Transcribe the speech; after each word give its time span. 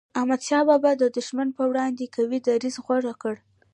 احمد 0.19 0.41
شاه 0.47 0.63
بابا 0.69 0.91
د 0.97 1.03
دښمن 1.17 1.47
پر 1.57 1.65
وړاندي 1.71 2.05
قوي 2.15 2.39
دریځ 2.47 2.75
غوره 2.85 3.13
کړ. 3.21 3.35